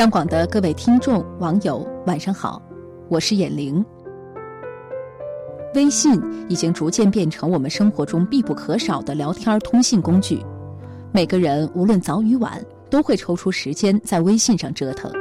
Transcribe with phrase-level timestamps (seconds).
[0.00, 2.62] 央广的各位听众、网友，晚上好，
[3.10, 3.84] 我是眼玲。
[5.74, 10.42] 微信已经逐渐变成我们生活中必不可少的聊天通信工具，
[11.12, 15.12] 每个人无论早与晚，都会抽出时间在微信上折腾。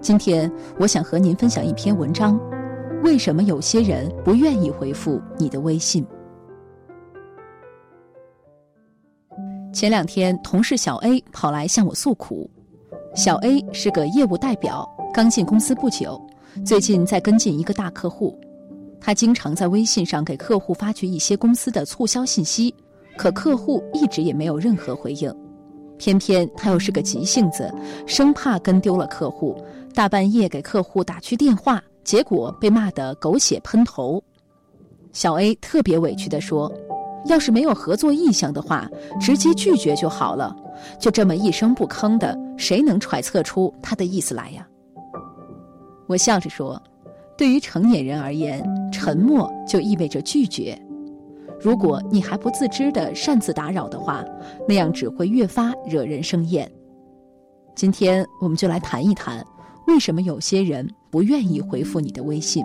[0.00, 0.48] 今天，
[0.78, 2.38] 我想和您分享一篇文章：
[3.02, 6.06] 为什么有些人不愿意回复你的微信？
[9.72, 12.48] 前两天，同事小 A 跑来向我诉苦。
[13.14, 16.20] 小 A 是个业务代表，刚进公司不久，
[16.64, 18.38] 最近在跟进一个大客户。
[19.00, 22.72] 他经常在微信上给客户发去一些公司的促销信息，
[23.16, 25.34] 可客户一直也没有任何回应。
[25.98, 27.72] 偏偏他又是个急性子，
[28.06, 29.56] 生怕跟丢了客户，
[29.92, 34.22] 大半夜给客户打去电话，结果被骂得狗血喷头。
[35.12, 36.72] 小 A 特别委屈地说。
[37.26, 38.88] 要是没有合作意向的话，
[39.20, 40.56] 直接拒绝就好了。
[40.98, 44.68] 就这么一声不吭的，谁能揣测出他的意思来呀？
[46.06, 46.80] 我笑着说
[47.38, 50.78] ：“对于成年人而言，沉默就意味着拒绝。
[51.58, 54.22] 如果你还不自知的擅自打扰的话，
[54.68, 56.70] 那样只会越发惹人生厌。”
[57.74, 59.42] 今天我们就来谈一谈，
[59.86, 62.62] 为什么有些人不愿意回复你的微信。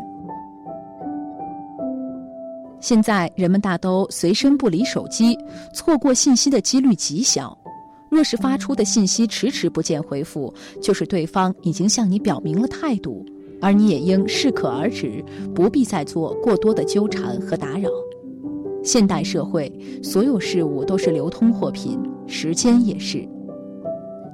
[2.82, 5.38] 现在人们大都随身不离手机，
[5.74, 7.58] 错过信息的几率极小。
[8.16, 13.26] 若是发出的信息迟迟不见回复，就是对方已经向你表明了态度，
[13.62, 15.22] 而你也应适可而止，
[15.54, 17.90] 不必再做过多的纠缠和打扰。
[18.82, 19.70] 现代社会，
[20.02, 23.28] 所有事物都是流通货品，时间也是。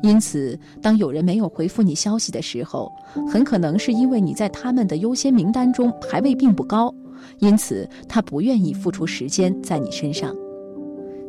[0.04, 2.88] 因此，当有人没有回复你消息的时候，
[3.28, 6.94] 很可能是因为你在他们的优先名单中排位并不高。
[7.40, 10.36] 因此，他不愿意付出时间在你身上。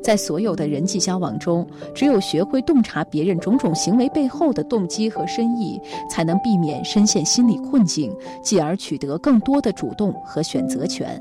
[0.02, 11.20] 在所有的人际交往中，只有学会洞察别人种种行为背后的动机和深意，才能避免深陷心理困境，继而取得更多的主动和选择权。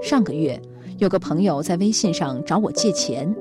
[0.00, 0.60] 上个月，
[0.98, 3.34] 有个朋友在微信上找我借钱，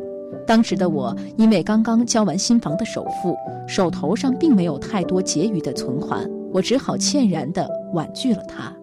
[0.47, 3.37] 当时的我因为刚刚交完新房的首付，
[3.67, 8.75] 手头上并没有太多结余的存款，我只好歉然地婉拒了他。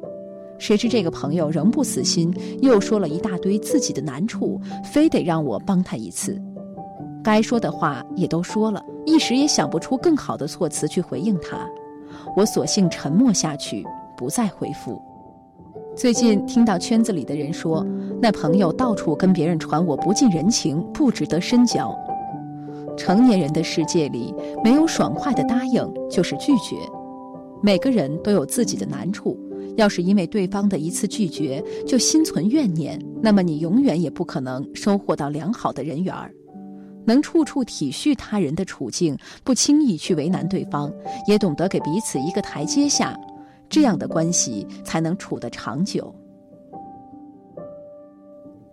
[0.59, 2.33] 谁知这个朋友仍不死心，
[2.63, 6.41] 又说了一大堆自己的难处，非得让我帮他一次。
[7.23, 11.59] 该说的话也都说了，一时也想不出更好的措辞去回应他。
[12.37, 13.85] 我索性沉默下去，
[14.17, 15.01] 不再回复。
[15.97, 17.87] 最近听到圈子里的人说，
[18.21, 21.97] 那朋友到处跟别人传我不近人情，不值得深交。
[22.97, 26.77] 成年人的世界里，没有爽快的答应，就是拒绝。
[27.63, 29.39] 每个人都有自己的难处。
[29.77, 36.33] 要是因为对方的一次拒绝就心存怨念，那么你永远也不可能收获到良好的人缘儿。
[37.07, 40.91] 能处处体恤他人的处境，不轻易去为难对方，
[41.27, 43.15] 也懂得给彼此一个台阶下，
[43.69, 46.15] 这样的关系才能处得长久。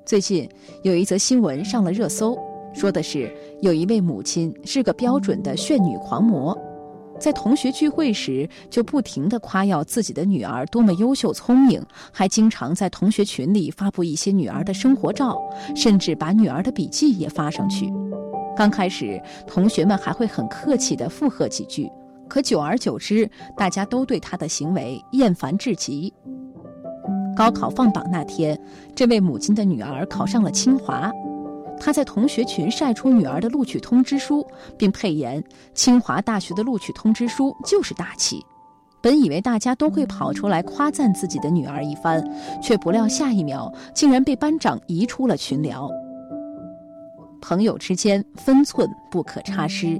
[0.06, 0.48] 最近
[0.84, 2.38] 有一则新闻上了热搜，
[2.74, 3.30] 说的是
[3.62, 6.58] 有一位母亲是个标准的炫女狂魔。
[7.22, 11.80] 在同学聚会时，就不停地夸耀自己的女儿多么优秀聪明，
[12.12, 15.40] 还经常在同学群里发布一些女儿的生活照，
[15.76, 17.94] 甚至把女儿的笔记也发上去。
[18.58, 21.88] 刚开始，同学们还会很客气地附和几句，
[22.28, 26.12] 可久而久之，大家都对她的行为厌烦至极。
[27.38, 28.60] 高考放榜那天，
[28.96, 31.12] 这位母亲的女儿考上了清华。
[31.84, 34.46] 他在同学群晒出女儿的录取通知书，
[34.78, 35.44] 并配言
[35.74, 38.40] ：“清华大学的录取通知书就是大气。”
[39.02, 42.24] 本以为大家都会跑出来夸赞自己的女儿一番，
[42.62, 45.90] 却不料下一秒竟然被班长移出了群聊。
[47.42, 50.00] 朋友之间分寸不可差失，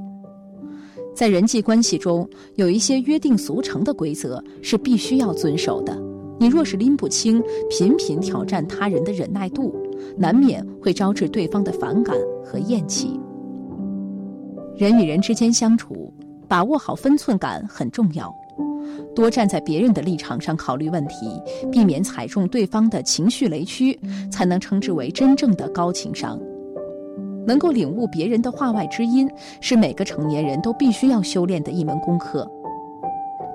[1.16, 6.00] 在人际关系中有一些约定俗成的规则是必须要遵守的。
[6.40, 7.42] 你若是拎不清，
[7.72, 9.76] 频频挑战他人的忍耐度。
[10.18, 13.20] 难免会招致对方的反感和厌弃。
[14.76, 16.14] 人与人之间相处，
[16.48, 18.34] 把握好分寸感很重要。
[19.16, 21.42] 多站在别人的立场上考虑问题，
[21.72, 23.98] 避免踩中对方的情绪雷区，
[24.32, 26.40] 才能称之为真正的高情商。
[27.46, 29.30] 能够领悟别人的话外之音，
[29.60, 32.50] 是每个成年人都必须要修炼的一门功课。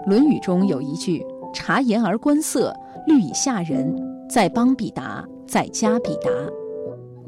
[0.09, 1.25] 《论语》中有一句
[1.55, 2.75] ：“察言而观色，
[3.07, 3.95] 虑以下人，
[4.29, 6.29] 在邦必达。”在家必答，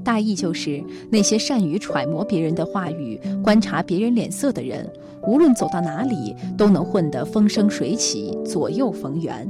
[0.03, 4.93] 大意就是那些善于揣摩别人的话语、观察别人脸色的人，
[5.23, 9.49] 无论走到哪里都能混得风生水起、左右逢源。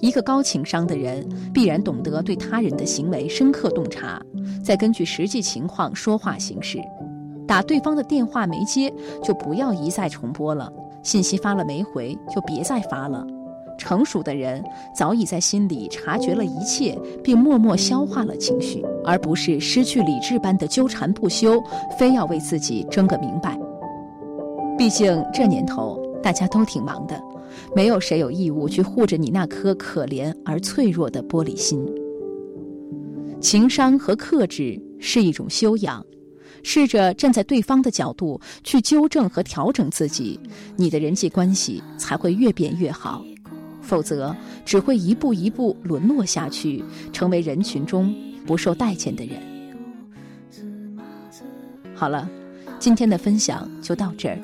[0.00, 1.24] 一个高情商的人，
[1.54, 4.20] 必然懂得对他人的行为深刻洞察，
[4.64, 6.80] 再根据实际情况说话行事。
[7.46, 8.92] 打对方的电话没接，
[9.22, 10.68] 就不要一再重拨了；
[11.04, 13.24] 信息发了没回，就别再发了。
[13.82, 14.62] 成熟的人
[14.94, 21.60] 早已在心里察觉了一切，并默默消化了情绪，而不是失去理智般的纠缠不休，
[21.98, 23.58] 非要为自己争个明白。
[24.78, 27.20] 毕竟这年头大家都挺忙的，
[27.74, 31.84] 没有谁有义务去护着你那颗可怜而脆弱的玻璃心。
[33.40, 36.06] 情商和克制是一种修养，
[36.62, 40.38] 试着站在对方的角度去纠正和调整自己，
[40.76, 43.24] 你的人际关系才会越变越好。
[43.82, 44.34] 否则，
[44.64, 46.82] 只会一步一步沦落下去，
[47.12, 48.14] 成为人群中
[48.46, 49.38] 不受待见的人。
[51.94, 52.28] 好了，
[52.78, 54.38] 今天的分享就到这儿，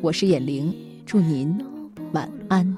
[0.00, 0.74] 我是眼玲，
[1.06, 1.56] 祝您
[2.12, 2.76] 晚安。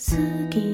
[0.00, 0.16] 好
[0.48, 0.69] き